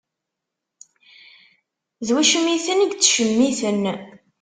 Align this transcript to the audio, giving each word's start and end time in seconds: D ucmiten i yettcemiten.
D 2.05 2.09
ucmiten 2.17 2.79
i 2.85 2.87
yettcemiten. 2.89 3.83